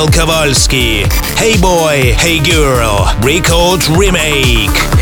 Annabelle 0.00 0.18
Kowalski, 0.18 1.02
Hey 1.36 1.60
Boy, 1.60 2.14
Hey 2.16 2.40
Girl, 2.40 3.04
Record 3.20 3.86
Remake. 3.98 4.99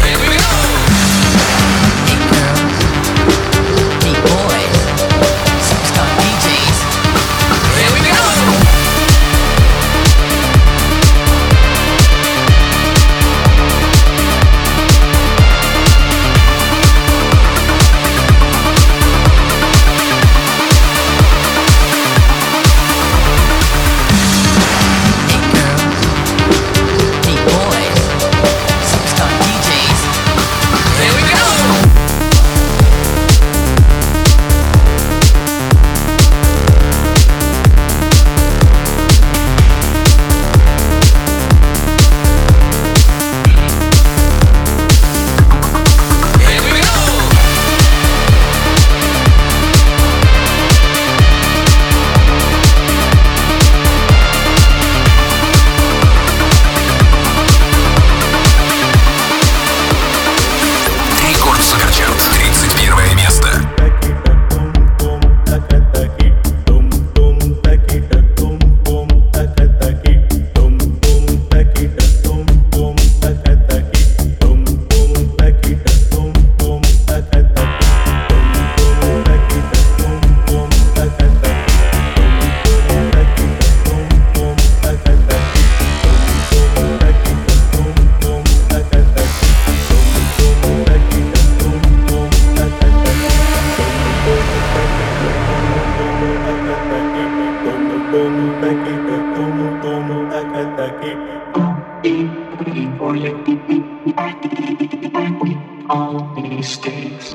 all 105.88 106.20
mistakes 106.36 107.32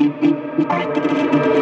I 0.69 0.85
did. 0.93 1.52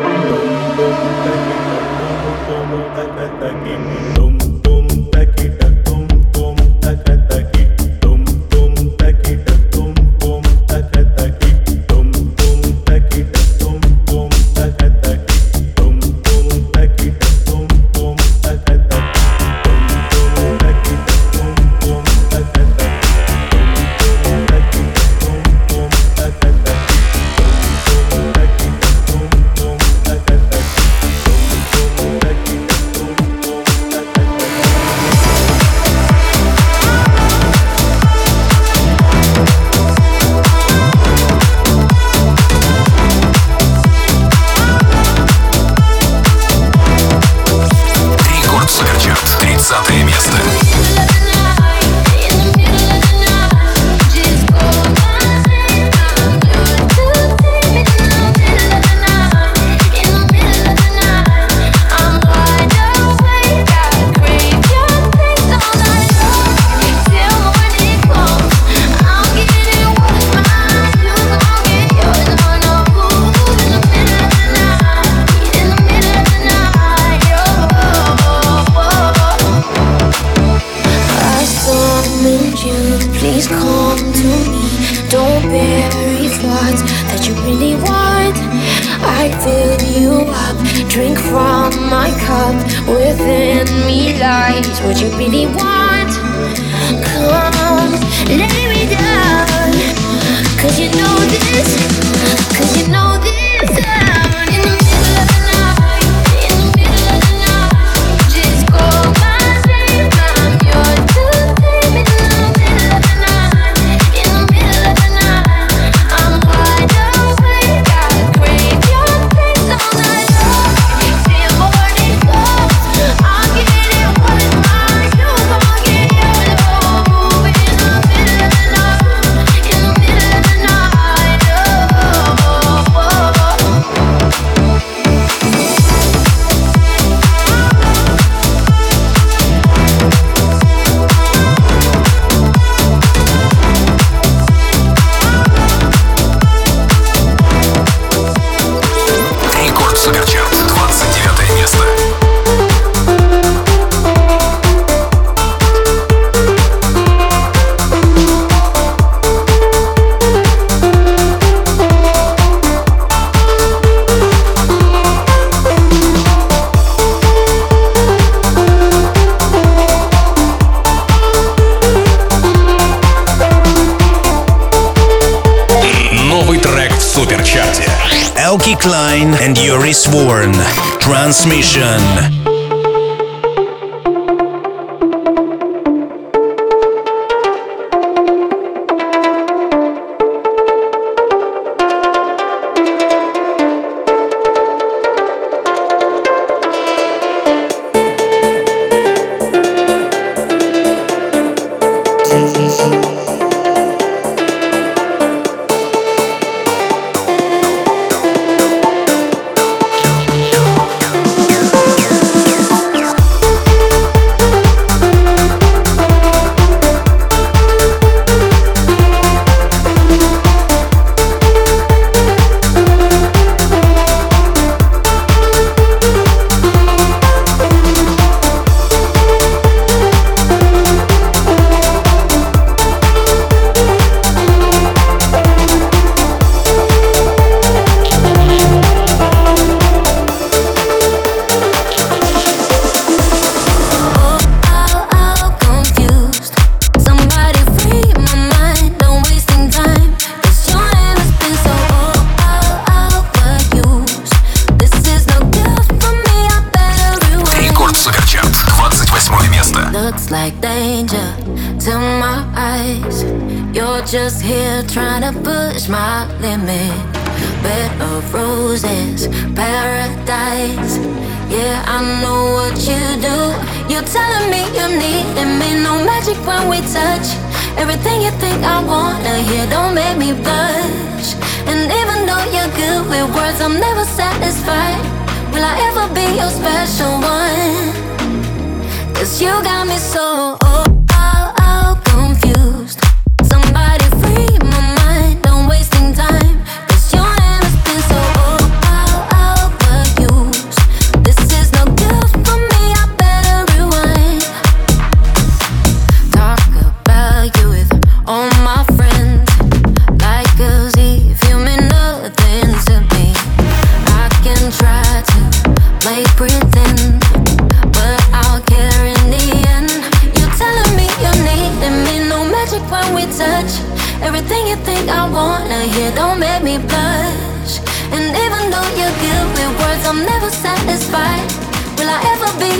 Mission. 181.47 182.10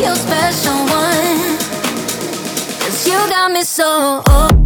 Your 0.01 0.15
special 0.15 0.74
one. 0.74 1.58
Cause 2.79 3.08
you 3.08 3.13
got 3.29 3.51
me 3.51 3.62
so 3.62 4.24
old. 4.27 4.61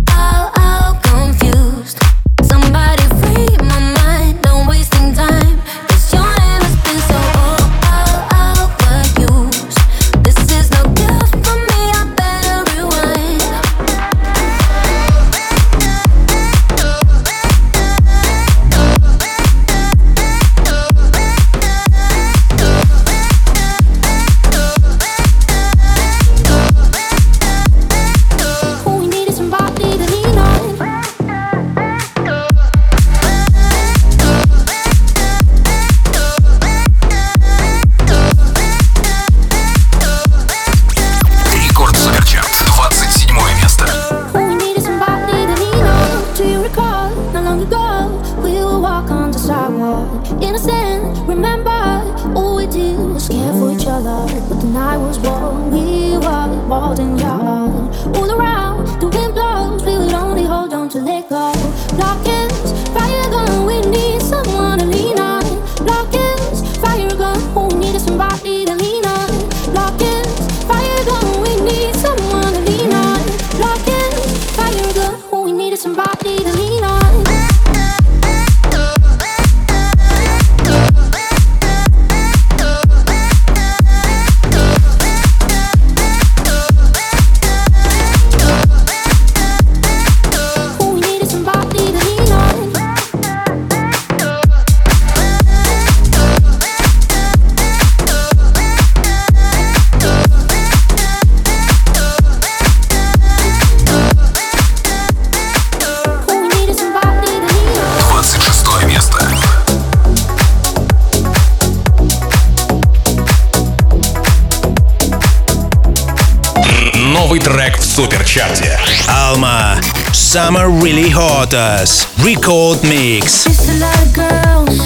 суперчарте. 117.96 118.78
Alma, 119.08 119.80
Summer 120.12 120.68
Really 120.84 121.10
Hot 121.10 121.54
Us, 121.54 122.06
Record 122.25 122.84
Mix. 122.84 123.46
Like 123.80 124.12
girls, 124.14 124.82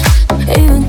even 0.56 0.86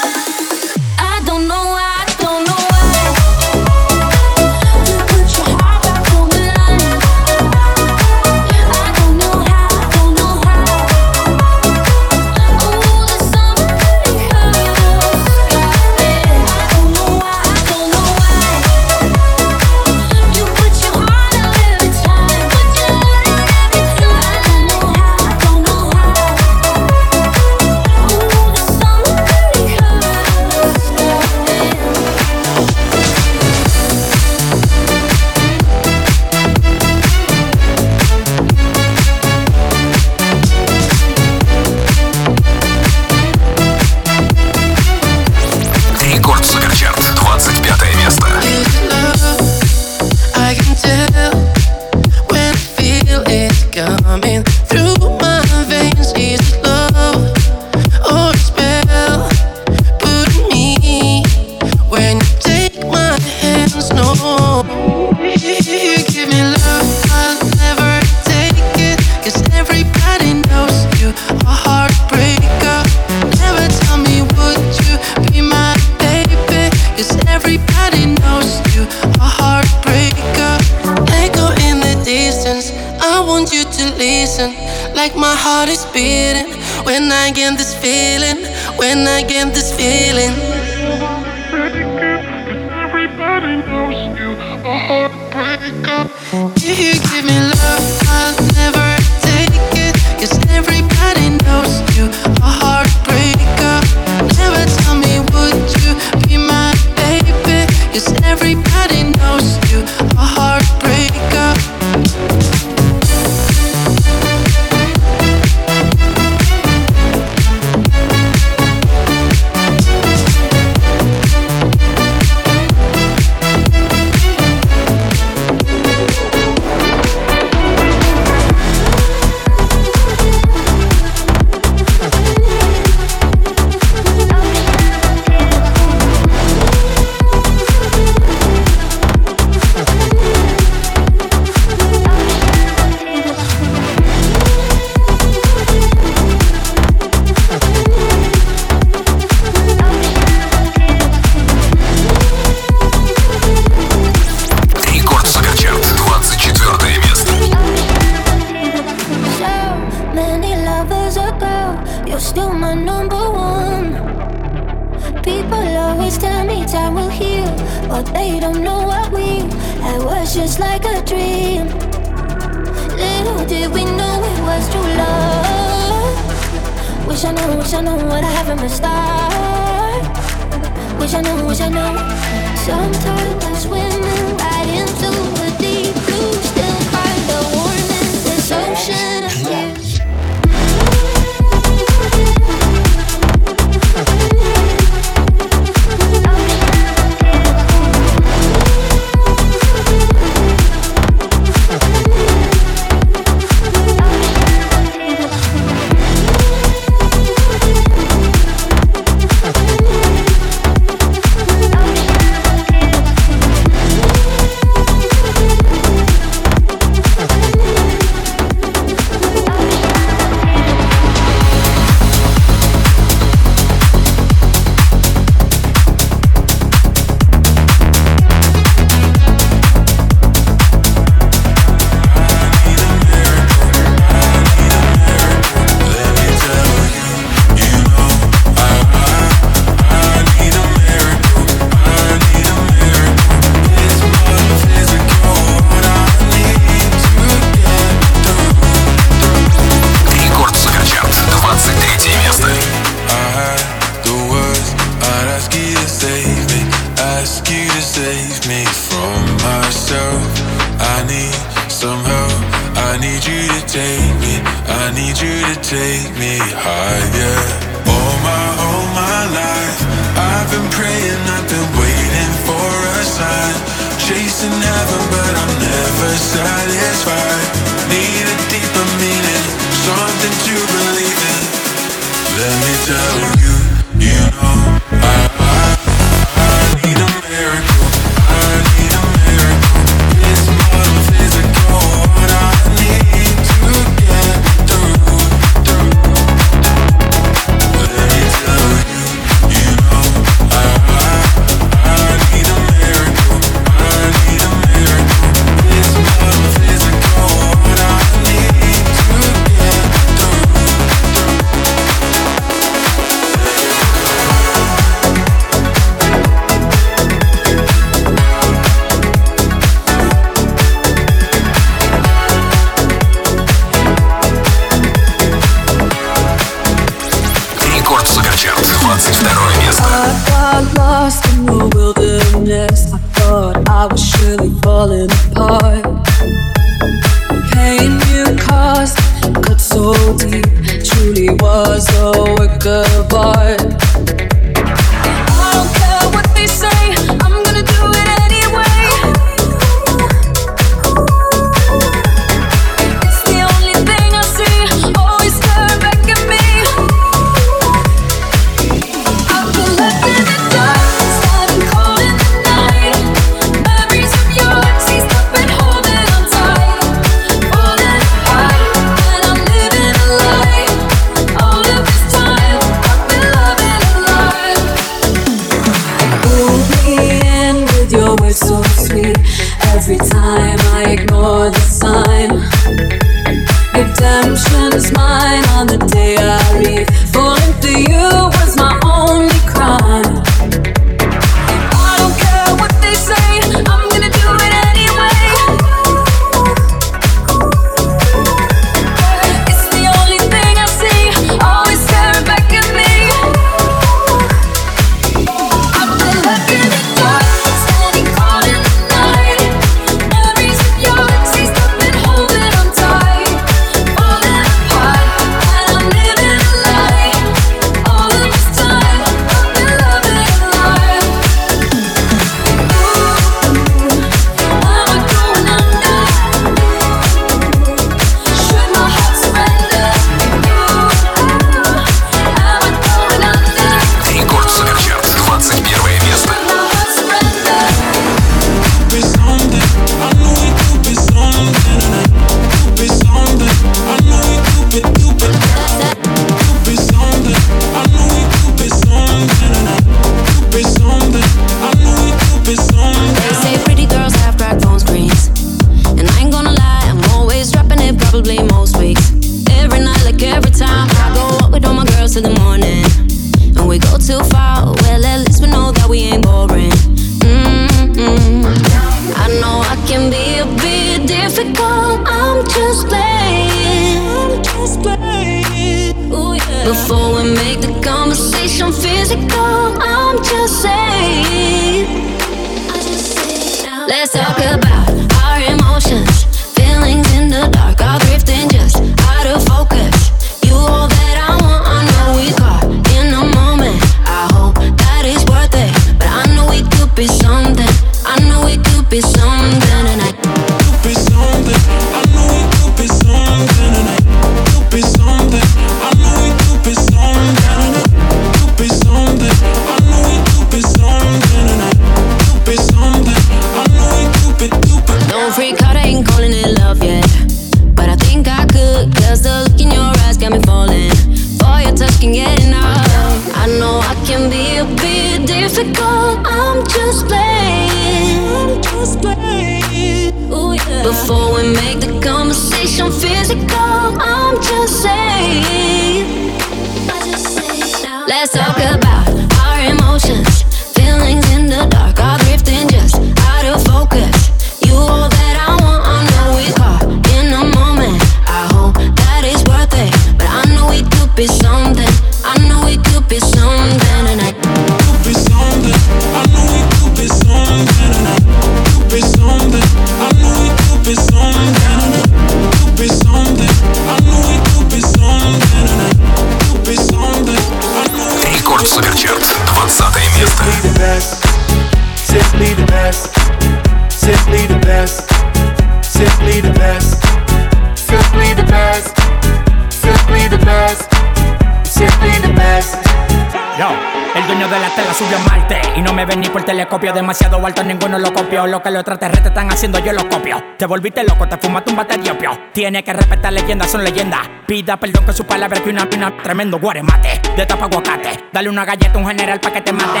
telescopio 586.48 586.94
demasiado 586.94 587.44
alto, 587.46 587.62
ninguno 587.62 587.98
lo 587.98 588.12
copió. 588.12 588.46
Lo 588.46 588.62
que 588.62 588.70
los 588.70 588.80
extraterrestres 588.80 589.26
están 589.26 589.50
haciendo, 589.50 589.78
yo 589.80 589.92
lo 589.92 590.08
copio. 590.08 590.42
Te 590.56 590.64
volviste 590.64 591.04
loco, 591.04 591.28
te 591.28 591.36
fumaste 591.36 591.70
un 591.70 591.76
bate 591.76 591.98
diopio. 591.98 592.30
Tiene 592.54 592.82
que 592.82 592.92
respetar 592.94 593.32
leyendas, 593.32 593.70
son 593.70 593.84
leyendas. 593.84 594.20
Pida 594.46 594.78
perdón 594.78 595.04
que 595.04 595.12
su 595.12 595.24
palabra 595.24 595.62
que 595.62 595.68
una 595.68 595.88
pina 595.88 596.16
tremendo 596.22 596.58
guaremate. 596.58 597.20
De 597.36 597.44
tapa 597.44 597.66
aguacate, 597.66 598.24
dale 598.32 598.48
una 598.48 598.64
galleta 598.64 598.94
a 598.94 598.98
un 598.98 599.06
general 599.06 599.40
pa' 599.40 599.52
que 599.52 599.60
te 599.60 599.72
mate. 599.72 600.00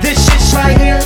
This 0.00 0.18
shit's 0.18 0.54
right 0.54 0.78
here, 0.78 1.00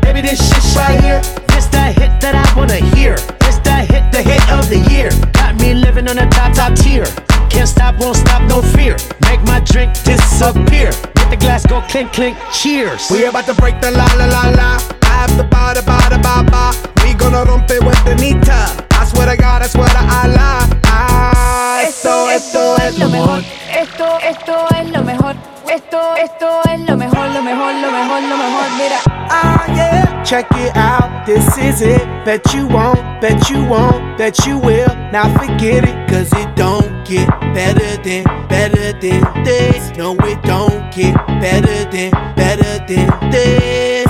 baby, 0.00 0.22
this 0.22 0.38
shit's 0.38 0.76
right 0.76 1.00
here. 1.02 1.41
This 1.72 1.80
the 1.80 2.00
hit 2.00 2.20
that 2.20 2.34
I 2.36 2.46
wanna 2.56 2.80
hear. 2.94 3.16
This 3.40 3.58
the 3.58 3.76
hit, 3.88 4.12
the 4.12 4.22
hit 4.22 4.44
of 4.52 4.68
the 4.68 4.78
year. 4.92 5.10
Got 5.32 5.56
me 5.56 5.74
living 5.74 6.08
on 6.08 6.18
a 6.18 6.28
top, 6.28 6.52
top 6.52 6.74
tier. 6.76 7.06
Can't 7.48 7.68
stop, 7.68 7.98
won't 7.98 8.16
stop, 8.16 8.42
no 8.42 8.60
fear. 8.60 8.96
Make 9.22 9.42
my 9.44 9.60
drink 9.60 9.92
disappear 10.04 10.92
the 11.32 11.36
glass 11.38 11.64
go 11.64 11.80
clink 11.88 12.12
clink. 12.12 12.36
Cheers. 12.52 13.10
We 13.10 13.24
about 13.24 13.46
to 13.46 13.54
break 13.54 13.80
the 13.80 13.90
la 13.90 14.04
la 14.20 14.26
la 14.26 14.44
la. 14.52 14.70
I 15.02 15.12
have 15.24 15.34
the 15.38 15.44
ba 15.44 15.72
da 15.72 15.80
ba 15.80 15.98
da 16.12 16.18
ba 16.20 16.44
ba. 16.44 16.64
We 17.02 17.14
gonna 17.14 17.44
rompe 17.44 17.80
with 17.80 18.04
the 18.04 18.14
nita. 18.16 18.60
I 18.92 19.04
swear 19.06 19.34
to 19.34 19.36
God, 19.40 19.62
I 19.62 19.66
swear 19.66 19.88
to 19.88 20.02
Allah. 20.20 20.68
Ah, 20.84 21.80
esto, 21.86 22.28
esto, 22.28 22.76
esto 22.76 22.84
es 22.84 22.98
lo 22.98 23.08
mejor. 23.08 23.40
Esto, 23.72 24.18
esto 24.20 24.54
es 24.76 24.90
lo 24.90 25.02
mejor. 25.02 25.51
Esto, 25.72 26.14
esto 26.16 26.60
es 26.70 26.80
lo 26.80 26.98
mejor, 26.98 27.30
lo 27.30 27.42
mejor, 27.42 27.74
lo 27.74 27.90
mejor, 27.90 28.22
lo 28.22 28.36
mejor. 28.36 28.70
Mira. 28.76 28.98
Ah 29.30 29.64
yeah, 29.74 30.22
check 30.22 30.46
it 30.50 30.76
out. 30.76 31.24
This 31.24 31.56
is 31.56 31.80
it. 31.80 32.06
Bet 32.26 32.52
you 32.52 32.66
won't, 32.66 33.00
bet 33.22 33.48
you 33.48 33.64
won't, 33.64 34.18
bet 34.18 34.36
you 34.46 34.58
will. 34.58 34.94
Now 35.10 35.32
forget 35.38 35.84
it, 35.88 36.10
cause 36.10 36.30
it 36.34 36.54
don't 36.56 36.92
get 37.06 37.26
better 37.54 37.96
than, 38.02 38.24
better 38.48 38.92
than 39.00 39.44
this. 39.44 39.96
No, 39.96 40.14
it 40.26 40.42
don't 40.42 40.92
get 40.94 41.14
better 41.40 41.90
than, 41.90 42.10
better 42.36 42.78
than 42.86 43.30
this. 43.30 44.06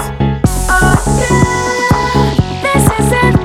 Oh 0.69 0.99
yeah, 1.21 2.35
this 2.65 2.85
is 2.99 3.13
it. 3.13 3.42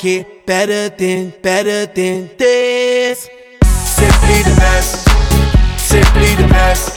Get 0.00 0.46
better 0.46 0.88
than, 0.96 1.30
better 1.42 1.84
than 1.84 2.30
this. 2.38 3.28
Simply 3.62 4.40
the 4.48 4.56
best, 4.56 5.04
simply 5.78 6.34
the 6.36 6.48
best, 6.48 6.96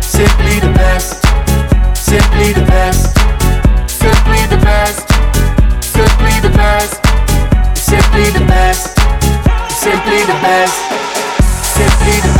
simply 0.00 0.60
the 0.60 0.72
best, 0.72 1.26
simply 1.98 2.52
the 2.52 2.64
best, 2.66 3.18
simply 3.90 4.46
the 4.46 4.60
best, 4.62 5.08
simply 5.82 6.38
the 6.46 6.52
best, 6.54 6.94
simply 7.76 8.30
the 8.30 8.46
best, 8.46 8.94
simply 9.82 10.22
the 10.22 10.38
best, 10.44 10.76
simply 11.74 12.20
the 12.20 12.28
best, 12.34 12.39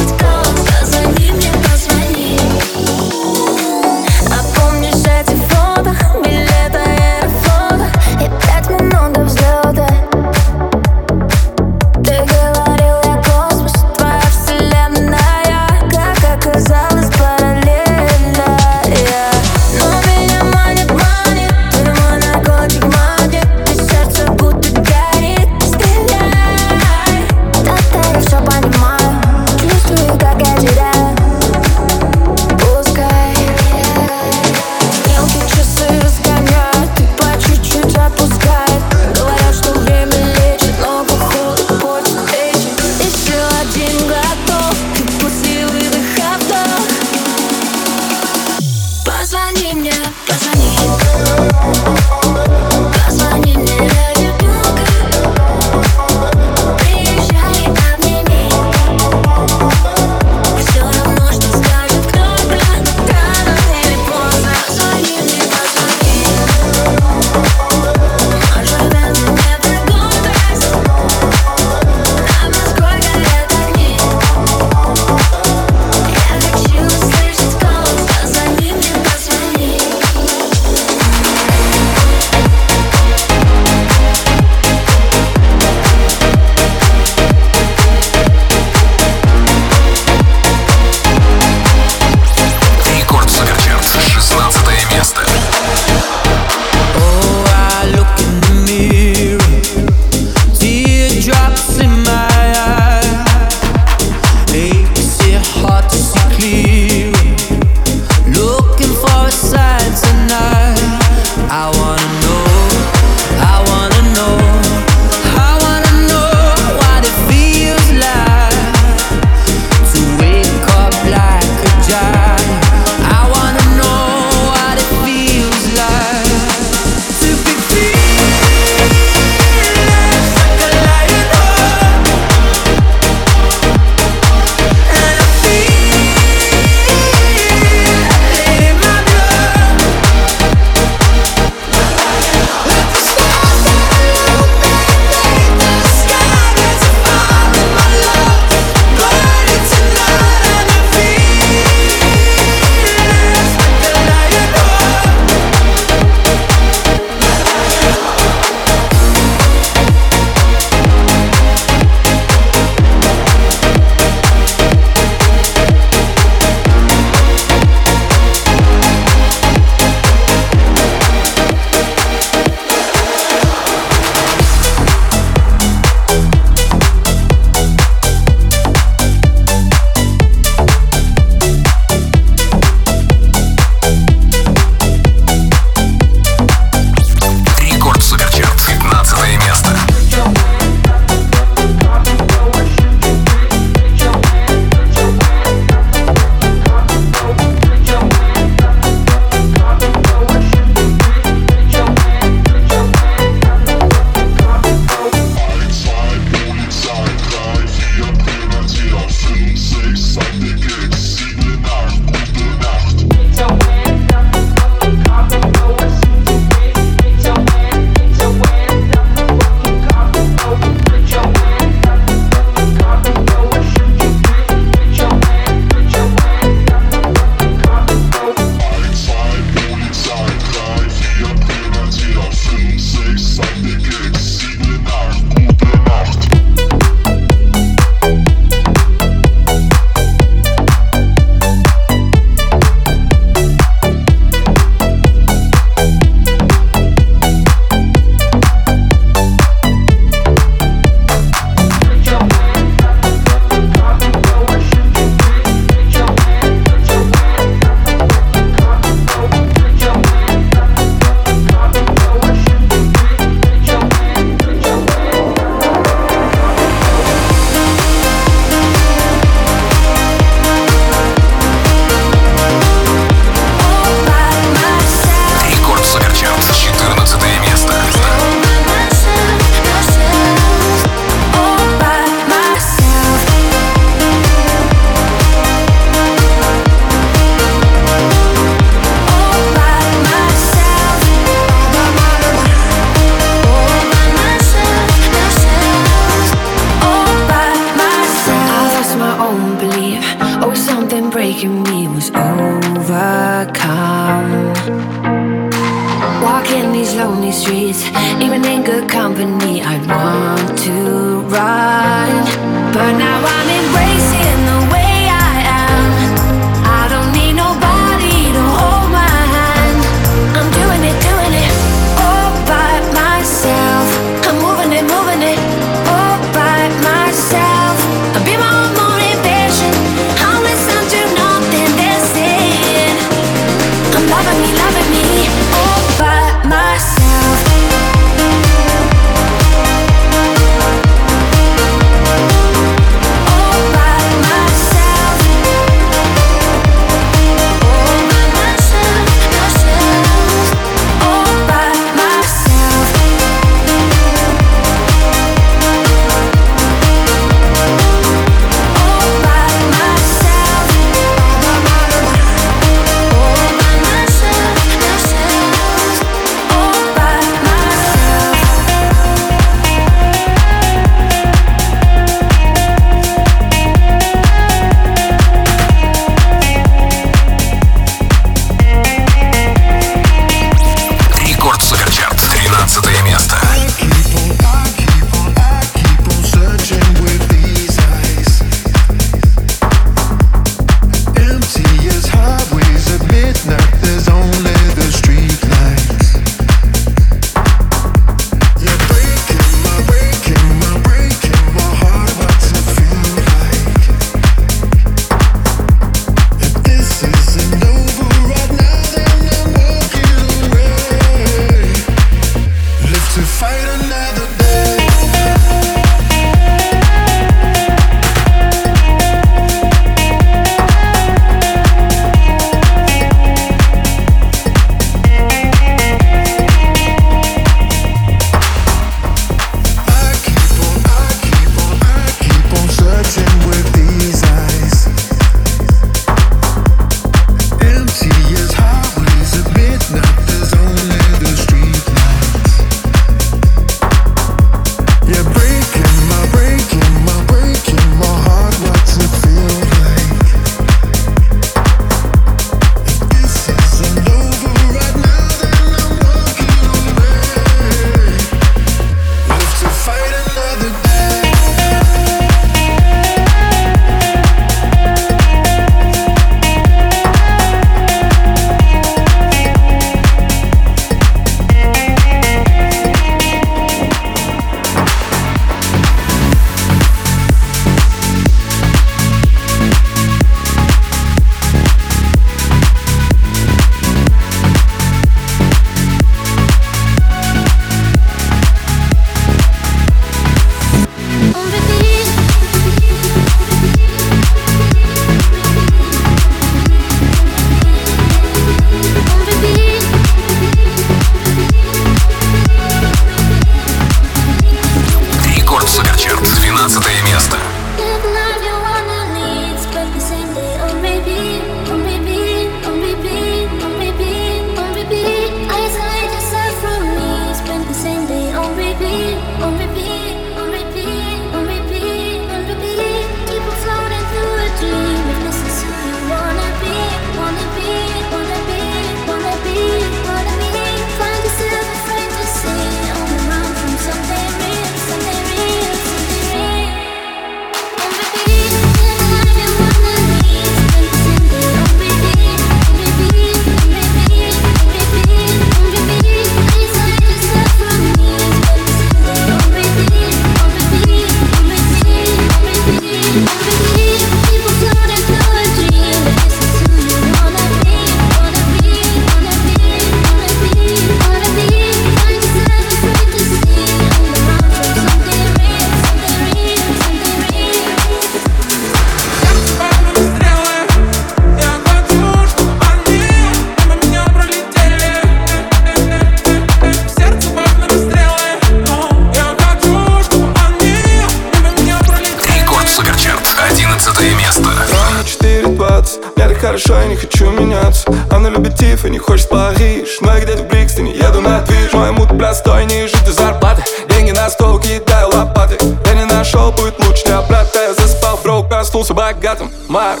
Говорит 586.36 586.64
хорошо, 586.64 586.80
я 586.82 586.86
не 586.86 586.96
хочу 586.96 587.30
меняться 587.30 587.84
Она 588.10 588.28
любит 588.28 588.56
тиф 588.56 588.84
и 588.84 588.90
не 588.90 588.98
хочет 588.98 589.28
Париж. 589.30 589.98
Но 590.02 590.12
я 590.12 590.20
где-то 590.20 590.42
в 590.42 590.48
Брикстоне, 590.48 590.92
еду 590.92 591.20
на 591.20 591.40
движ. 591.40 591.72
Мой 591.72 591.92
мут 591.92 592.08
простой, 592.18 592.66
ниже 592.66 592.92
ты 593.04 593.12
зарплаты. 593.12 593.62
Деньги 593.88 594.10
на 594.10 594.28
стол, 594.28 594.58
кидаю 594.58 595.08
лопаты. 595.08 595.56
Я 595.86 595.94
не 595.94 596.04
нашел, 596.04 596.52
будет 596.52 596.78
лучше 596.84 597.06
не 597.06 597.12
обратно. 597.12 597.58
Я 597.58 597.74
заспал, 597.74 598.18
бро, 598.22 598.42
проснулся 598.42 598.92
богатым. 598.92 599.50
Марк, 599.68 600.00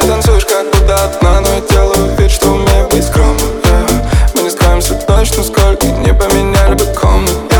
танцуешь 0.00 0.46
как 0.46 0.70
куда-то, 0.70 1.16
окна 1.16 1.40
Но 1.40 1.48
я 1.48 1.60
делаю 1.60 2.16
вид, 2.16 2.30
что 2.30 2.48
умею 2.48 2.88
быть 2.90 3.04
скромным. 3.04 3.50
Yeah. 3.64 4.06
Мы 4.34 4.42
не 4.42 4.50
скроемся 4.50 4.94
точно, 4.94 5.44
сколько 5.44 5.86
не 5.86 6.14
поменяли 6.14 6.74
бы 6.74 6.86
комнаты. 6.94 7.53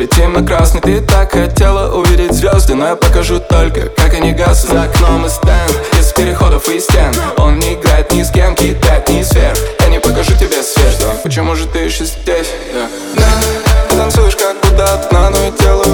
полетим 0.00 0.32
на 0.32 0.42
красный 0.42 0.80
Ты 0.80 1.00
так 1.02 1.32
хотела 1.32 1.94
увидеть 1.94 2.32
звезды 2.32 2.74
Но 2.74 2.88
я 2.88 2.96
покажу 2.96 3.38
только, 3.38 3.88
как 3.96 4.14
они 4.14 4.32
гаснут 4.32 4.72
За 4.72 4.82
окном 4.84 5.26
и 5.26 5.28
стенд, 5.28 5.76
из 5.98 6.12
переходов 6.12 6.68
и 6.68 6.80
стен 6.80 7.12
Он 7.36 7.58
не 7.58 7.74
играет 7.74 8.10
ни 8.12 8.22
с 8.22 8.30
кем, 8.30 8.54
кидает 8.54 9.08
ни 9.10 9.22
сверх 9.22 9.58
Я 9.80 9.88
не 9.88 10.00
покажу 10.00 10.32
тебе 10.36 10.62
свет 10.62 11.04
Почему 11.22 11.54
же 11.54 11.66
ты 11.66 11.80
еще 11.80 12.04
здесь? 12.04 12.48
Yeah. 12.74 13.50
Танцуешь 13.90 14.36
как 14.36 14.56
будто 14.62 14.94
одна, 14.94 15.30
но 15.30 15.48
и 15.48 15.50
делаешь 15.60 15.89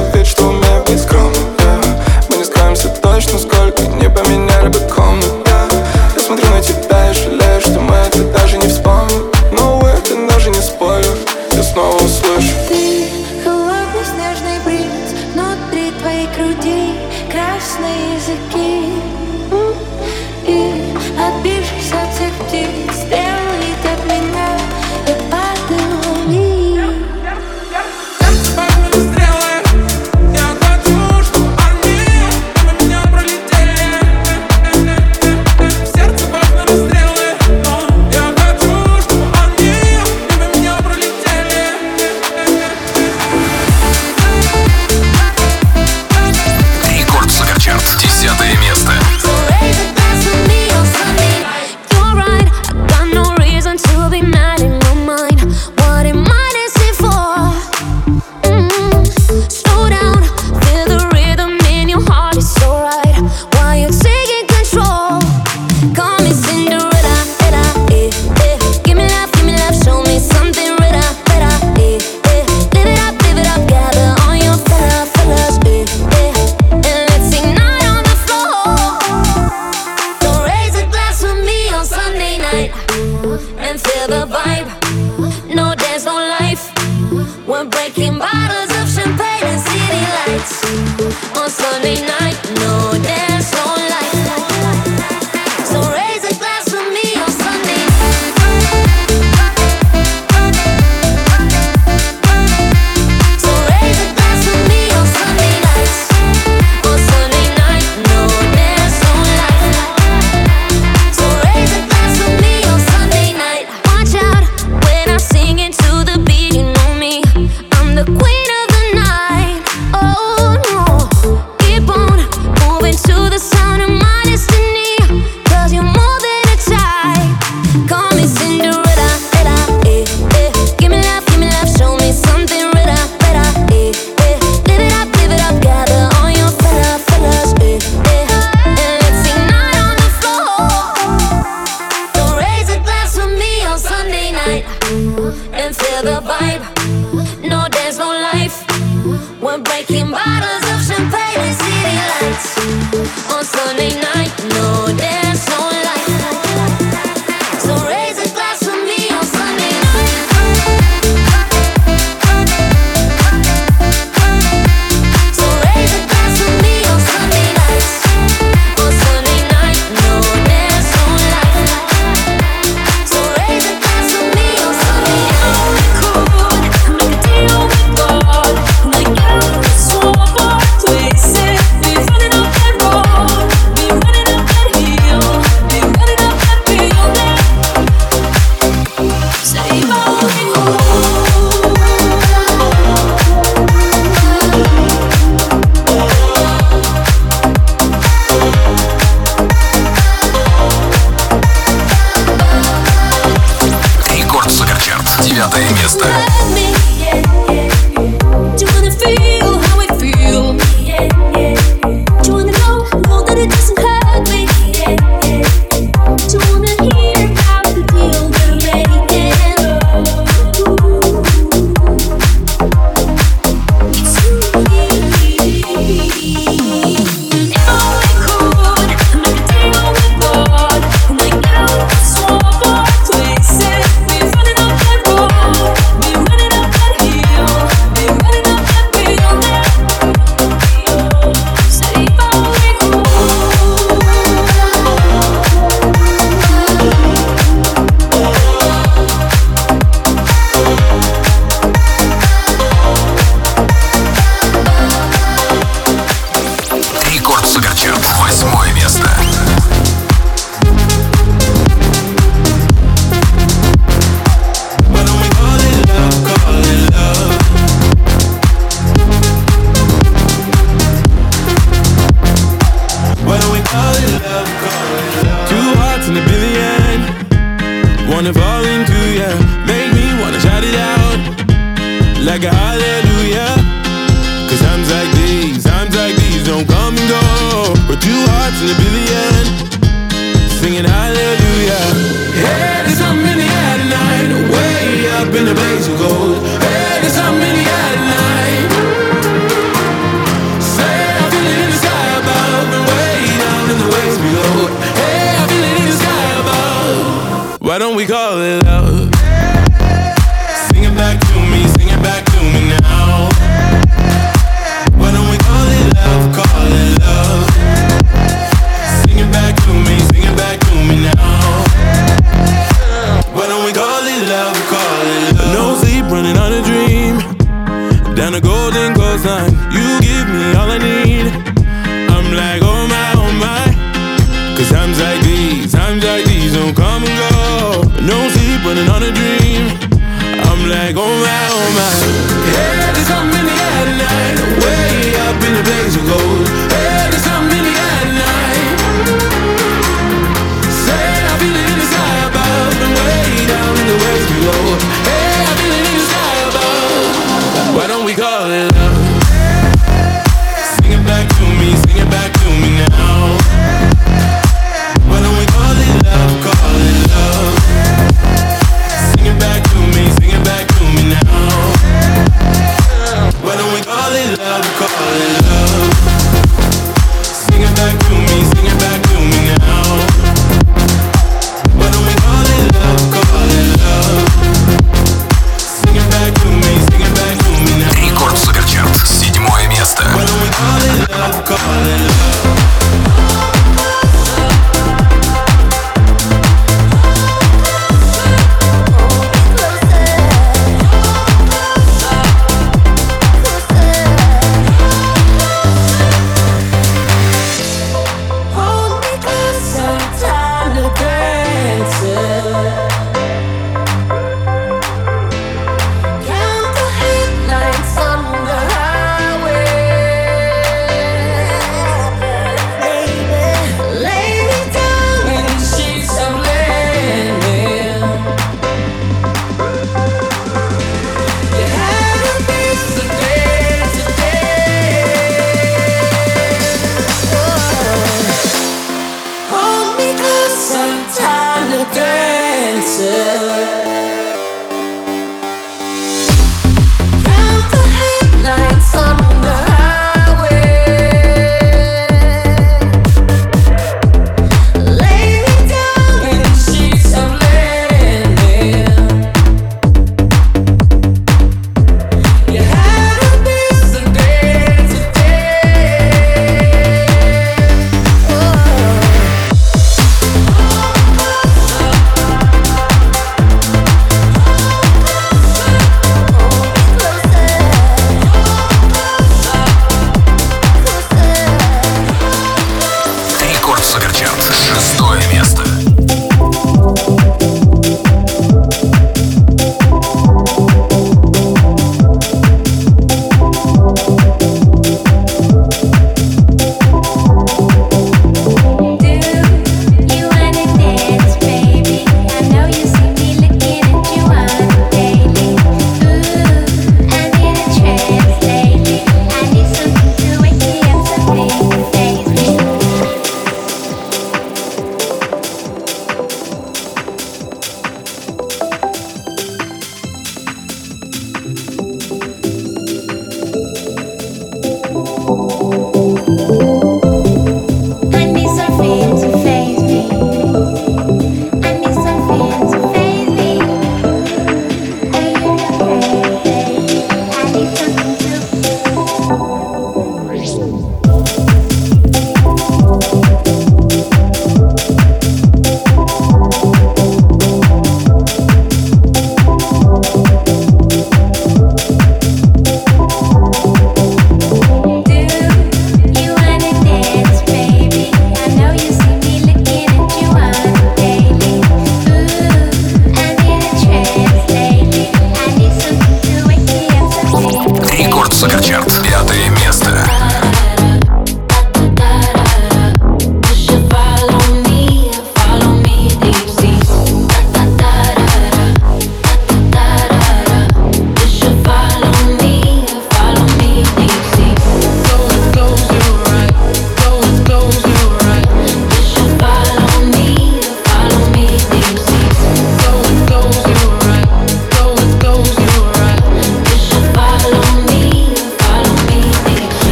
place 17.87 18.29
again. 18.29 19.16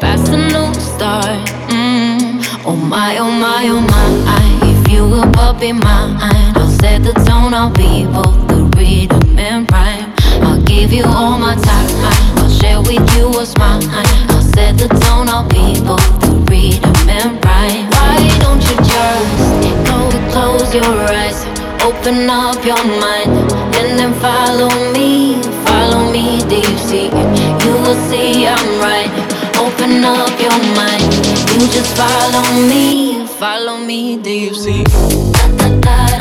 Past, 0.00 0.32
a 0.32 0.36
new 0.36 0.72
start. 0.74 1.40
Mm. 1.68 2.42
Oh 2.64 2.76
my, 2.76 3.18
oh 3.18 3.30
my, 3.30 3.66
oh 3.68 3.80
my. 3.80 4.08
If 4.68 4.90
you 4.92 5.02
will 5.08 5.30
puppy 5.32 5.72
mine, 5.72 6.16
I'll 6.56 6.68
set 6.68 7.02
the 7.02 7.12
tone. 7.26 7.54
I'll 7.54 7.70
be 7.70 8.06
both 8.06 8.46
the 8.48 8.70
rhythm 8.76 9.38
and 9.38 9.70
rhyme. 9.72 10.12
I'll 10.42 10.62
give 10.62 10.92
you 10.92 11.04
all 11.04 11.38
my 11.38 11.54
time. 11.56 11.90
I'll 12.38 12.50
share 12.50 12.80
with 12.80 13.04
you 13.16 13.28
what's 13.30 13.56
mine. 13.56 13.82
I'll 14.30 14.42
set 14.42 14.78
the 14.78 14.88
tone. 14.88 15.28
I'll 15.28 15.48
be 15.48 15.80
both 15.80 16.20
the 16.20 16.32
rhythm 16.50 17.08
and 17.08 17.44
rhyme. 17.44 17.90
Why 17.96 18.18
don't 18.40 18.62
you 18.62 18.76
just 18.92 19.88
go 19.88 19.98
close 20.30 20.74
your 20.74 20.94
eyes? 21.10 21.44
Open 21.82 22.30
up 22.30 22.64
your 22.64 22.82
mind 23.02 23.32
and 23.74 23.98
then 23.98 24.14
follow 24.20 24.70
me. 24.92 25.42
Follow 25.66 26.12
me 26.12 26.40
deep 26.48 26.78
sea. 26.78 27.06
You 27.64 27.72
will 27.82 27.98
see 28.08 28.46
I'm 28.46 28.80
right. 28.80 29.31
Open 29.82 30.04
up 30.04 30.40
your 30.40 30.56
mind. 30.76 31.12
You 31.50 31.66
just 31.66 31.96
follow 31.96 32.68
me. 32.68 33.26
Follow 33.26 33.78
me 33.78 34.16
sea. 34.54 34.84
You 34.84 36.11